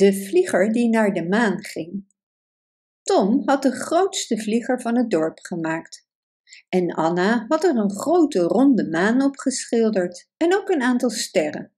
[0.00, 2.04] De vlieger die naar de maan ging.
[3.02, 6.08] Tom had de grootste vlieger van het dorp gemaakt.
[6.68, 11.72] En Anna had er een grote ronde maan op geschilderd en ook een aantal sterren.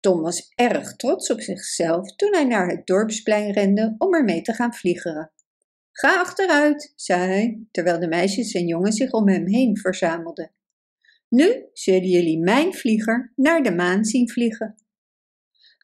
[0.00, 4.52] Tom was erg trots op zichzelf toen hij naar het dorpsplein rende om ermee te
[4.52, 5.32] gaan vliegeren.
[5.92, 10.52] Ga achteruit, zei hij, terwijl de meisjes en jongens zich om hem heen verzamelden.
[11.28, 14.81] Nu zullen jullie mijn vlieger naar de maan zien vliegen.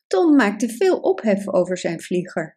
[0.08, 2.56] Tom maakte veel ophef over zijn vlieger.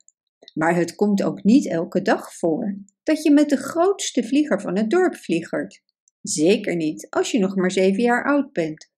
[0.53, 4.77] Maar het komt ook niet elke dag voor dat je met de grootste vlieger van
[4.77, 5.81] het dorp vliegert.
[6.21, 8.89] Zeker niet als je nog maar zeven jaar oud bent.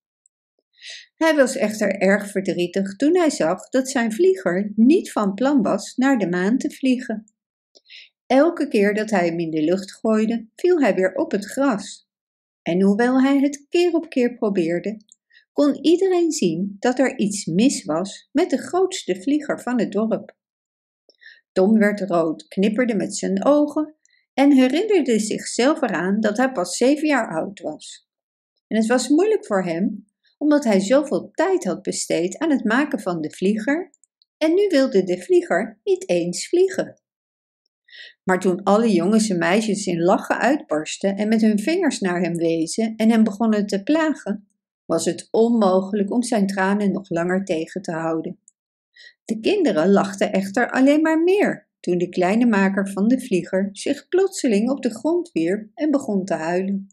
[1.16, 5.96] Hij was echter erg verdrietig toen hij zag dat zijn vlieger niet van plan was
[5.96, 7.24] naar de maan te vliegen.
[8.26, 12.08] Elke keer dat hij hem in de lucht gooide, viel hij weer op het gras.
[12.62, 14.98] En hoewel hij het keer op keer probeerde,
[15.54, 20.36] kon iedereen zien dat er iets mis was met de grootste vlieger van het dorp.
[21.52, 23.96] Tom werd rood, knipperde met zijn ogen
[24.34, 28.08] en herinnerde zichzelf eraan dat hij pas zeven jaar oud was.
[28.68, 33.00] En het was moeilijk voor hem, omdat hij zoveel tijd had besteed aan het maken
[33.00, 33.92] van de vlieger,
[34.38, 37.02] en nu wilde de vlieger niet eens vliegen.
[38.24, 42.36] Maar toen alle jongens en meisjes in lachen uitbarsten en met hun vingers naar hem
[42.36, 44.48] wezen en hem begonnen te plagen,
[44.86, 48.40] was het onmogelijk om zijn tranen nog langer tegen te houden.
[49.26, 54.08] De kinderen lachten echter alleen maar meer toen de kleine maker van de vlieger zich
[54.08, 56.88] plotseling op de grond wierp en begon te huilen.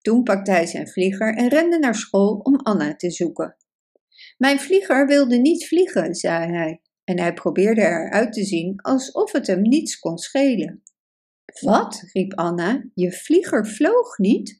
[0.00, 3.56] Toen pakte hij zijn vlieger en rende naar school om Anna te zoeken.
[4.38, 9.46] Mijn vlieger wilde niet vliegen, zei hij, en hij probeerde eruit te zien alsof het
[9.46, 10.82] hem niets kon schelen.
[11.60, 12.02] Wat?
[12.12, 14.59] riep Anna, je vlieger vloog niet?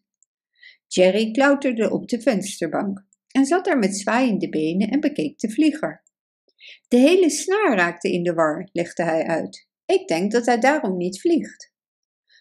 [0.93, 6.03] Jerry klauterde op de vensterbank en zat daar met zwaaiende benen en bekeek de vlieger.
[6.89, 9.69] De hele snaar raakte in de war, legde hij uit.
[9.87, 11.73] Ik denk dat hij daarom niet vliegt.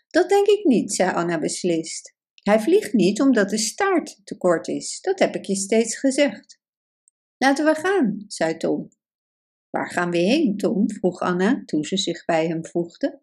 [0.07, 2.15] Dat denk ik niet, zei Anna beslist.
[2.43, 6.59] Hij vliegt niet omdat de staart te kort is, dat heb ik je steeds gezegd.
[7.37, 8.89] Laten we gaan, zei Tom.
[9.69, 10.91] Waar gaan we heen, Tom?
[10.91, 13.21] vroeg Anna toen ze zich bij hem voegde.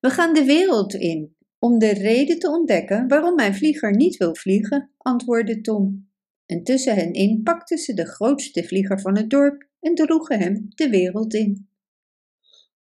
[0.00, 4.34] We gaan de wereld in, om de reden te ontdekken waarom mijn vlieger niet wil
[4.34, 6.10] vliegen, antwoordde Tom.
[6.46, 10.66] En tussen hen in pakten ze de grootste vlieger van het dorp en droegen hem
[10.68, 11.68] de wereld in.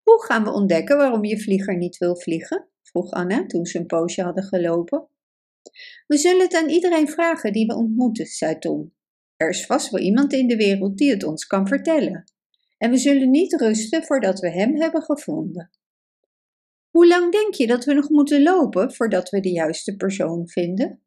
[0.02, 2.68] Hoe gaan we ontdekken waarom je vlieger niet wil vliegen?
[2.82, 5.08] vroeg Anna toen ze een poosje hadden gelopen.
[6.06, 8.92] We zullen het aan iedereen vragen die we ontmoeten, zei Tom.
[9.36, 12.24] Er is vast wel iemand in de wereld die het ons kan vertellen.
[12.78, 15.70] En we zullen niet rusten voordat we hem hebben gevonden.
[16.90, 21.02] Hoe lang denk je dat we nog moeten lopen voordat we de juiste persoon vinden?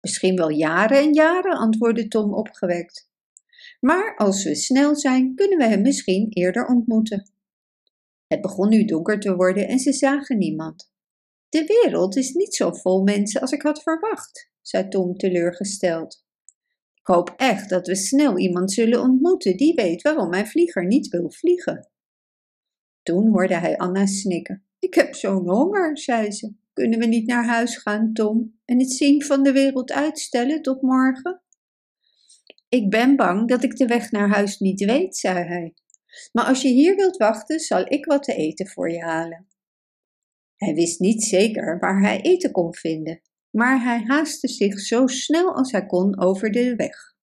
[0.00, 3.08] Misschien wel jaren en jaren, antwoordde Tom opgewekt.
[3.80, 7.32] Maar als we snel zijn, kunnen we hem misschien eerder ontmoeten.
[8.26, 10.92] Het begon nu donker te worden en ze zagen niemand.
[11.48, 16.24] De wereld is niet zo vol mensen als ik had verwacht, zei Tom teleurgesteld.
[16.94, 21.08] Ik hoop echt dat we snel iemand zullen ontmoeten die weet waarom mijn vlieger niet
[21.08, 21.90] wil vliegen.
[23.02, 24.69] Toen hoorde hij Anna snikken.
[24.80, 26.54] Ik heb zo'n honger, zei ze.
[26.72, 30.82] Kunnen we niet naar huis gaan, Tom, en het zien van de wereld uitstellen tot
[30.82, 31.42] morgen?
[32.68, 35.74] Ik ben bang dat ik de weg naar huis niet weet, zei hij.
[36.32, 39.46] Maar als je hier wilt wachten, zal ik wat te eten voor je halen.
[40.56, 43.20] Hij wist niet zeker waar hij eten kon vinden,
[43.50, 47.14] maar hij haastte zich zo snel als hij kon over de weg.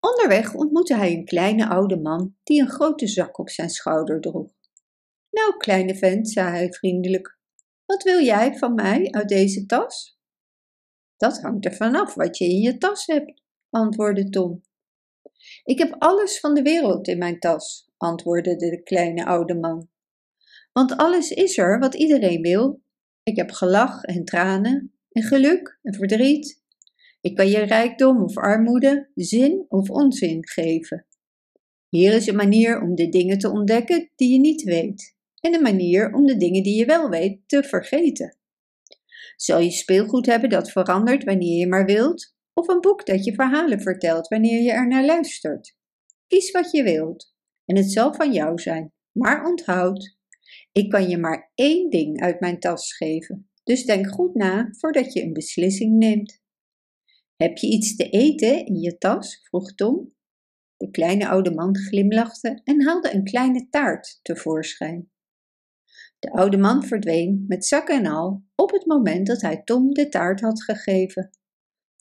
[0.00, 4.55] Onderweg ontmoette hij een kleine oude man die een grote zak op zijn schouder droeg.
[5.36, 7.38] Nou, kleine vent, zei hij vriendelijk,
[7.86, 10.18] wat wil jij van mij uit deze tas?
[11.16, 14.62] Dat hangt er vanaf wat je in je tas hebt, antwoordde Tom.
[15.64, 19.88] Ik heb alles van de wereld in mijn tas, antwoordde de kleine oude man.
[20.72, 22.82] Want alles is er wat iedereen wil.
[23.22, 26.62] Ik heb gelach en tranen, en geluk en verdriet.
[27.20, 31.06] Ik kan je rijkdom of armoede, zin of onzin geven.
[31.88, 35.15] Hier is een manier om de dingen te ontdekken die je niet weet,
[35.46, 38.38] en een manier om de dingen die je wel weet te vergeten.
[39.36, 43.34] Zal je speelgoed hebben dat verandert wanneer je maar wilt, of een boek dat je
[43.34, 45.76] verhalen vertelt wanneer je er naar luistert?
[46.26, 47.34] Kies wat je wilt,
[47.64, 50.16] en het zal van jou zijn, maar onthoud,
[50.72, 55.12] ik kan je maar één ding uit mijn tas geven, dus denk goed na voordat
[55.12, 56.40] je een beslissing neemt.
[57.36, 59.40] Heb je iets te eten in je tas?
[59.42, 60.14] vroeg Tom.
[60.76, 65.10] De kleine oude man glimlachte en haalde een kleine taart tevoorschijn.
[66.18, 70.08] De oude man verdween met zak en al op het moment dat hij Tom de
[70.08, 71.30] taart had gegeven.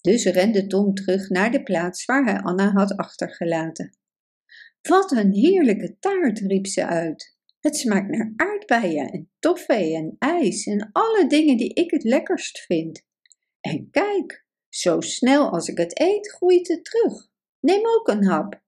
[0.01, 3.97] Dus rende Tom terug naar de plaats waar hij Anna had achtergelaten.
[4.81, 7.38] Wat een heerlijke taart, riep ze uit.
[7.59, 12.59] Het smaakt naar aardbeien en toffee en ijs en alle dingen die ik het lekkerst
[12.59, 13.06] vind.
[13.61, 17.27] En kijk, zo snel als ik het eet, groeit het terug.
[17.59, 18.63] Neem ook een hap.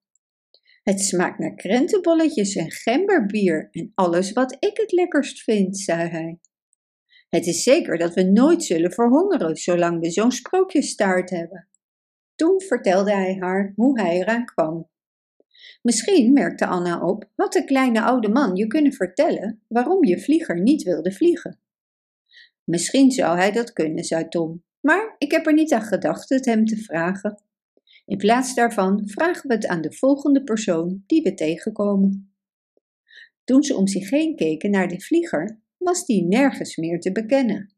[0.87, 6.39] Het smaakt naar krentenbolletjes en gemberbier en alles wat ik het lekkerst vind, zei hij.
[7.29, 11.69] Het is zeker dat we nooit zullen verhongeren zolang we zo'n sprookjesstaart hebben.
[12.35, 14.89] Toen vertelde hij haar hoe hij eraan kwam.
[15.81, 20.61] Misschien, merkte Anna op, had de kleine oude man je kunnen vertellen waarom je vlieger
[20.61, 21.59] niet wilde vliegen.
[22.63, 26.45] Misschien zou hij dat kunnen, zei Tom, maar ik heb er niet aan gedacht het
[26.45, 27.41] hem te vragen.
[28.07, 32.35] In plaats daarvan vragen we het aan de volgende persoon die we tegenkomen.
[33.43, 37.73] Toen ze om zich heen keken naar de vlieger, was die nergens meer te bekennen.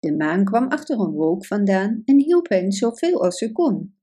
[0.00, 3.96] De maan kwam achter een wolk vandaan en hielp hen zoveel als ze kon.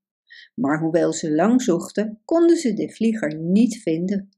[0.56, 4.30] Maar hoewel ze lang zochten, konden ze de vlieger niet vinden.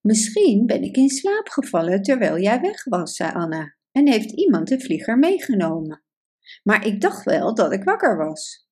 [0.00, 4.68] Misschien ben ik in slaap gevallen terwijl jij weg was, zei Anna, en heeft iemand
[4.68, 6.02] de vlieger meegenomen.
[6.62, 8.65] Maar ik dacht wel dat ik wakker was.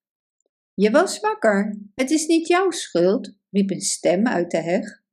[0.75, 1.77] Je was wakker.
[1.95, 5.03] Het is niet jouw schuld, riep een stem uit de heg.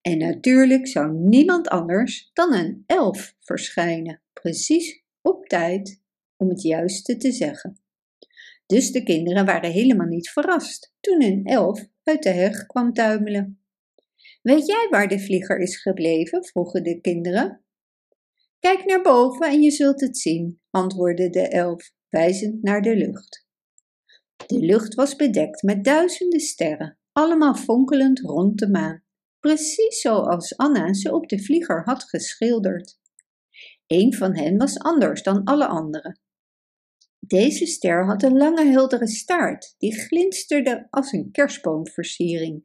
[0.00, 6.02] En natuurlijk zou niemand anders dan een elf verschijnen, precies op tijd,
[6.36, 7.80] om het juiste te zeggen.
[8.66, 13.60] Dus de kinderen waren helemaal niet verrast toen een elf uit de heg kwam tuimelen.
[14.42, 16.44] Weet jij waar de vlieger is gebleven?
[16.44, 17.64] vroegen de kinderen.
[18.58, 23.45] Kijk naar boven en je zult het zien, antwoordde de elf, wijzend naar de lucht.
[24.46, 29.02] De lucht was bedekt met duizenden sterren, allemaal fonkelend rond de maan,
[29.40, 32.98] precies zoals Anna ze op de vlieger had geschilderd.
[33.86, 36.20] Een van hen was anders dan alle anderen.
[37.18, 42.64] Deze ster had een lange heldere staart die glinsterde als een kerstboomversiering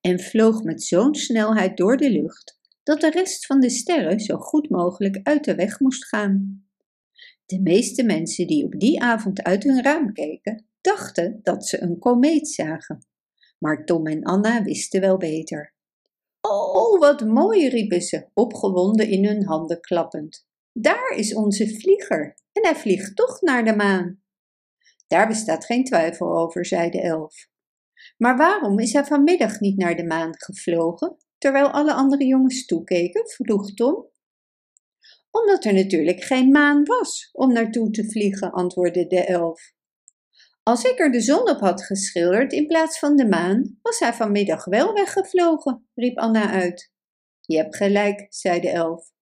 [0.00, 4.36] en vloog met zo'n snelheid door de lucht dat de rest van de sterren zo
[4.36, 6.66] goed mogelijk uit de weg moest gaan.
[7.46, 11.98] De meeste mensen die op die avond uit hun raam keken, dachten dat ze een
[11.98, 13.06] komeet zagen.
[13.58, 15.74] Maar Tom en Anna wisten wel beter.
[16.40, 20.46] Oh, wat mooi, riepen ze, opgewonden in hun handen klappend.
[20.72, 24.22] Daar is onze vlieger, en hij vliegt toch naar de maan.
[25.06, 27.48] Daar bestaat geen twijfel over, zei de elf.
[28.16, 33.28] Maar waarom is hij vanmiddag niet naar de maan gevlogen, terwijl alle andere jongens toekeken?
[33.28, 34.08] vroeg Tom.
[35.30, 39.73] Omdat er natuurlijk geen maan was om naartoe te vliegen, antwoordde de elf.
[40.64, 44.12] Als ik er de zon op had geschilderd in plaats van de maan, was hij
[44.12, 46.92] vanmiddag wel weggevlogen, riep Anna uit.
[47.40, 49.12] Je hebt gelijk, zei de elf.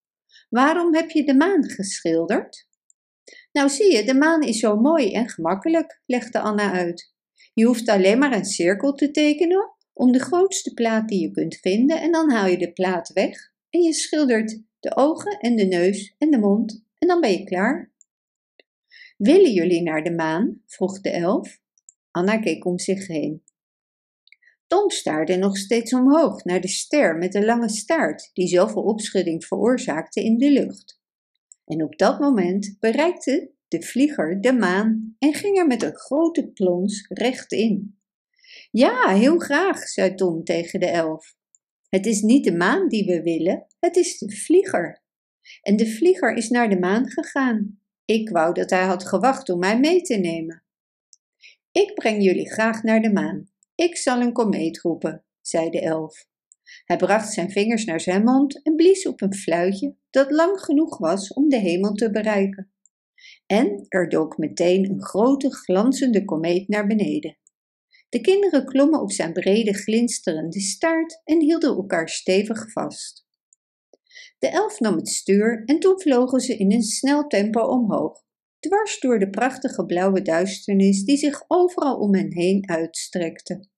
[0.49, 2.69] Waarom heb je de maan geschilderd?
[3.53, 7.15] Nou zie je, de maan is zo mooi en gemakkelijk, legde Anna uit.
[7.55, 11.57] Je hoeft alleen maar een cirkel te tekenen om de grootste plaat die je kunt
[11.57, 15.65] vinden en dan haal je de plaat weg en je schildert de ogen en de
[15.65, 17.92] neus en de mond en dan ben je klaar.
[19.23, 20.63] Willen jullie naar de maan?
[20.67, 21.61] vroeg de elf.
[22.11, 23.43] Anna keek om zich heen.
[24.67, 29.45] Tom staarde nog steeds omhoog naar de ster met de lange staart die zoveel opschudding
[29.45, 31.01] veroorzaakte in de lucht.
[31.65, 36.51] En op dat moment bereikte de vlieger de maan en ging er met een grote
[36.51, 37.99] plons recht in.
[38.71, 41.35] Ja, heel graag, zei Tom tegen de elf.
[41.89, 45.03] Het is niet de maan die we willen, het is de vlieger.
[45.63, 47.82] En de vlieger is naar de maan gegaan.
[48.13, 50.63] Ik wou dat hij had gewacht om mij mee te nemen.
[51.71, 53.51] Ik breng jullie graag naar de maan.
[53.75, 56.27] Ik zal een komeet roepen, zei de elf.
[56.85, 60.99] Hij bracht zijn vingers naar zijn mond en blies op een fluitje dat lang genoeg
[60.99, 62.73] was om de hemel te bereiken.
[63.47, 67.39] En er dook meteen een grote glanzende komeet naar beneden.
[68.09, 73.27] De kinderen klommen op zijn brede glinsterende staart en hielden elkaar stevig vast.
[74.43, 78.23] De elf nam het stuur en toen vlogen ze in een snel tempo omhoog,
[78.59, 83.69] dwars door de prachtige blauwe duisternis die zich overal om hen heen uitstrekte.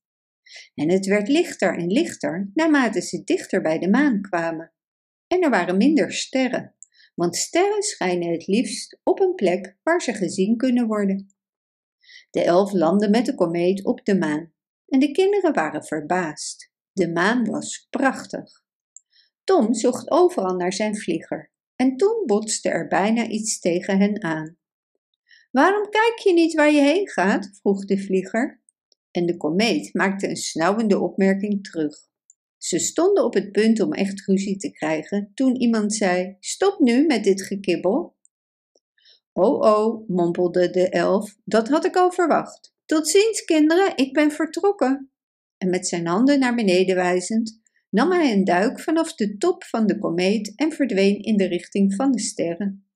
[0.74, 4.72] En het werd lichter en lichter naarmate ze dichter bij de maan kwamen.
[5.26, 6.74] En er waren minder sterren,
[7.14, 11.34] want sterren schijnen het liefst op een plek waar ze gezien kunnen worden.
[12.30, 14.52] De elf landden met de komeet op de maan
[14.88, 16.72] en de kinderen waren verbaasd.
[16.92, 18.63] De maan was prachtig.
[19.44, 24.56] Tom zocht overal naar zijn vlieger en toen botste er bijna iets tegen hen aan.
[25.50, 27.50] Waarom kijk je niet waar je heen gaat?
[27.60, 28.62] vroeg de vlieger.
[29.10, 31.96] En de komeet maakte een snauwende opmerking terug.
[32.58, 37.06] Ze stonden op het punt om echt ruzie te krijgen toen iemand zei: Stop nu
[37.06, 38.16] met dit gekibbel.
[39.32, 42.74] Oh oh, mompelde de elf, dat had ik al verwacht.
[42.84, 45.10] Tot ziens, kinderen, ik ben vertrokken.
[45.56, 47.60] en met zijn handen naar beneden wijzend,
[47.94, 51.94] nam hij een duik vanaf de top van de komeet en verdween in de richting
[51.94, 52.86] van de sterren.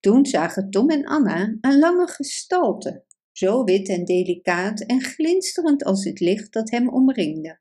[0.00, 6.04] Toen zagen Tom en Anna een lange gestalte, zo wit en delicaat en glinsterend als
[6.04, 7.60] het licht dat hem omringde.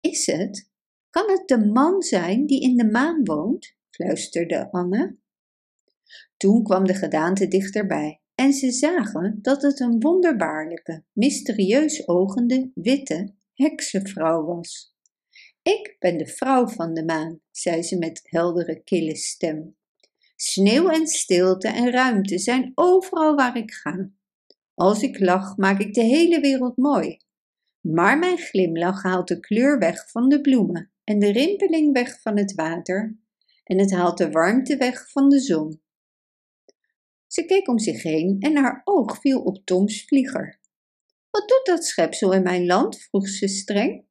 [0.00, 0.70] Is het?
[1.10, 3.76] Kan het de man zijn die in de maan woont?
[3.90, 5.16] fluisterde Anne.
[6.36, 13.34] Toen kwam de gedaante dichterbij en ze zagen dat het een wonderbaarlijke, mysterieus ogende, witte
[13.54, 14.96] heksenvrouw was.
[15.68, 19.76] Ik ben de vrouw van de maan, zei ze met heldere, kille stem.
[20.36, 24.10] Sneeuw en stilte en ruimte zijn overal waar ik ga.
[24.74, 27.16] Als ik lach, maak ik de hele wereld mooi.
[27.80, 32.38] Maar mijn glimlach haalt de kleur weg van de bloemen en de rimpeling weg van
[32.38, 33.18] het water
[33.64, 35.82] en het haalt de warmte weg van de zon.
[37.26, 40.60] Ze keek om zich heen en haar oog viel op Toms vlieger.
[41.30, 42.98] Wat doet dat schepsel in mijn land?
[42.98, 44.07] vroeg ze streng.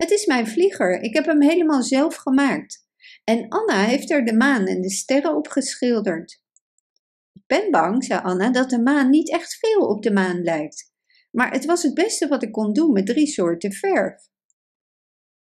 [0.00, 2.86] Het is mijn vlieger, ik heb hem helemaal zelf gemaakt.
[3.24, 6.42] En Anna heeft er de maan en de sterren op geschilderd.
[7.32, 10.92] Ik ben bang, zei Anna, dat de maan niet echt veel op de maan lijkt.
[11.30, 14.28] Maar het was het beste wat ik kon doen met drie soorten verf.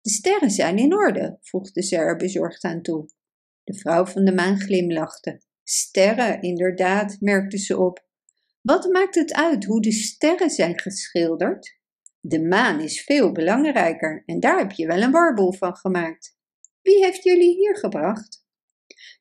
[0.01, 3.09] De sterren zijn in orde, voegde ze er bezorgd aan toe.
[3.63, 5.41] De vrouw van de maan glimlachte.
[5.63, 8.05] Sterren, inderdaad, merkte ze op.
[8.61, 11.78] Wat maakt het uit hoe de sterren zijn geschilderd?
[12.19, 16.37] De maan is veel belangrijker en daar heb je wel een warboel van gemaakt.
[16.81, 18.45] Wie heeft jullie hier gebracht?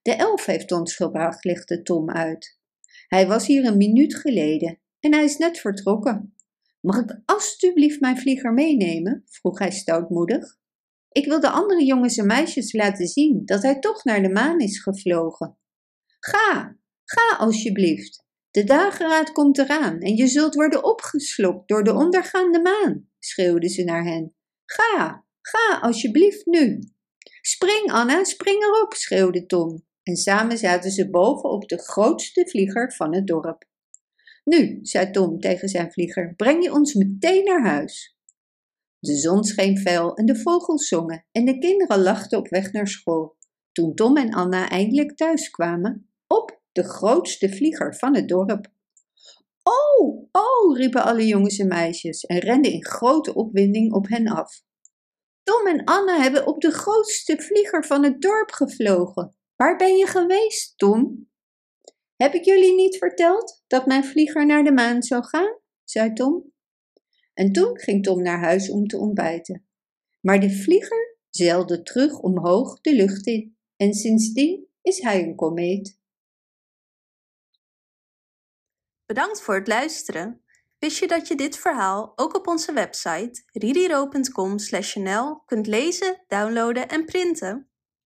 [0.02, 2.58] De elf heeft ons gebracht, legde Tom uit.
[3.06, 6.34] Hij was hier een minuut geleden en hij is net vertrokken.
[6.80, 9.22] Mag ik alstublieft mijn vlieger meenemen?
[9.26, 10.56] vroeg hij stoutmoedig.
[11.08, 14.60] Ik wil de andere jongens en meisjes laten zien dat hij toch naar de maan
[14.60, 15.58] is gevlogen.
[16.20, 18.26] Ga, ga alsjeblieft.
[18.50, 23.84] De dageraad komt eraan en je zult worden opgeslokt door de ondergaande maan, schreeuwde ze
[23.84, 24.34] naar hen.
[24.64, 26.78] Ga, ga alsjeblieft nu.
[27.40, 29.86] Spring, Anna, spring erop, schreeuwde Tom.
[30.02, 33.64] En samen zaten ze boven op de grootste vlieger van het dorp.
[34.44, 38.16] Nu, zei Tom tegen zijn vlieger, breng je ons meteen naar huis.
[38.98, 42.88] De zon scheen fel en de vogels zongen en de kinderen lachten op weg naar
[42.88, 43.36] school.
[43.72, 46.07] Toen Tom en Anna eindelijk thuis kwamen,
[46.78, 48.66] de grootste vlieger van het dorp.
[49.62, 54.62] Oh, oh, riepen alle jongens en meisjes en renden in grote opwinding op hen af.
[55.42, 59.36] Tom en Anna hebben op de grootste vlieger van het dorp gevlogen.
[59.56, 61.28] Waar ben je geweest, Tom?
[62.16, 65.58] Heb ik jullie niet verteld dat mijn vlieger naar de maan zou gaan?
[65.84, 66.52] zei Tom.
[67.34, 69.66] En toen ging Tom naar huis om te ontbijten.
[70.20, 75.97] Maar de vlieger zeilde terug omhoog de lucht in en sindsdien is hij een komeet.
[79.08, 80.42] Bedankt voor het luisteren.
[80.78, 87.04] Wist je dat je dit verhaal ook op onze website ririro.com/nl kunt lezen, downloaden en
[87.04, 87.67] printen?